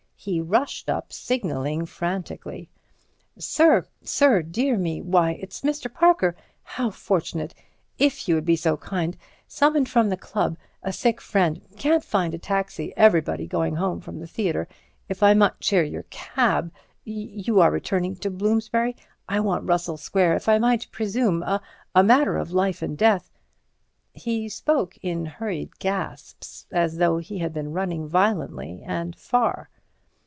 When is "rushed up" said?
0.39-1.11